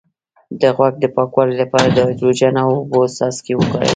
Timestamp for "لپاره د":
1.61-1.97